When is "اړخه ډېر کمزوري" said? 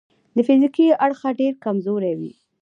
1.05-2.13